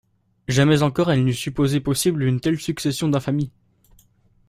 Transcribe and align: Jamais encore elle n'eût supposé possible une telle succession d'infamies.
Jamais 0.47 0.81
encore 0.81 1.11
elle 1.11 1.23
n'eût 1.23 1.31
supposé 1.31 1.79
possible 1.79 2.23
une 2.23 2.39
telle 2.39 2.59
succession 2.59 3.07
d'infamies. 3.07 3.51